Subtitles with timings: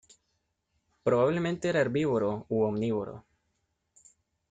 [1.03, 3.15] Probablemente era herbívoro u omnívoro.